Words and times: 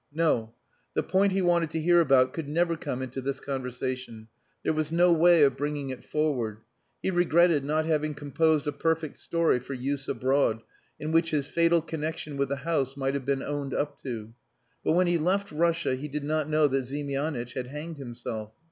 No. 0.11 0.55
The 0.95 1.03
point 1.03 1.31
he 1.31 1.43
wanted 1.43 1.69
to 1.69 1.79
hear 1.79 2.01
about 2.01 2.33
could 2.33 2.49
never 2.49 2.75
come 2.75 3.03
into 3.03 3.21
this 3.21 3.39
conversation. 3.39 4.29
There 4.63 4.73
was 4.73 4.91
no 4.91 5.13
way 5.13 5.43
of 5.43 5.55
bringing 5.57 5.91
it 5.91 6.03
forward. 6.03 6.61
He 7.03 7.11
regretted 7.11 7.63
not 7.63 7.85
having 7.85 8.15
composed 8.15 8.65
a 8.65 8.71
perfect 8.71 9.15
story 9.17 9.59
for 9.59 9.75
use 9.75 10.07
abroad, 10.07 10.63
in 10.99 11.11
which 11.11 11.29
his 11.29 11.45
fatal 11.45 11.83
connexion 11.83 12.35
with 12.35 12.49
the 12.49 12.55
house 12.65 12.97
might 12.97 13.13
have 13.13 13.25
been 13.25 13.43
owned 13.43 13.75
up 13.75 13.99
to. 14.01 14.33
But 14.83 14.93
when 14.93 15.05
he 15.05 15.19
left 15.19 15.51
Russia 15.51 15.93
he 15.95 16.07
did 16.07 16.23
not 16.23 16.49
know 16.49 16.67
that 16.67 16.85
Ziemianitch 16.85 17.53
had 17.53 17.67
hanged 17.67 17.99
himself. 17.99 18.53